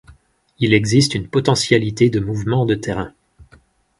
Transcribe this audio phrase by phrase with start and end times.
[0.57, 3.13] Il existe une potentialité de mouvements de terrains.